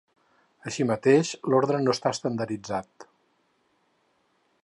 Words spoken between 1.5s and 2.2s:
l'ordre no està